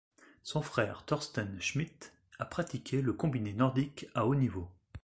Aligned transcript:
Son 0.41 0.63
frère 0.63 1.05
Thorsten 1.05 1.59
Schmitt 1.61 2.11
a 2.39 2.45
pratiqué 2.47 3.03
le 3.03 3.13
combiné 3.13 3.53
nordique 3.53 4.07
à 4.15 4.25
haut 4.25 4.33
niveau. 4.33 4.67